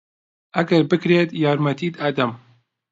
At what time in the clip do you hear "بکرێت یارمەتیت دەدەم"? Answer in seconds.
0.91-2.31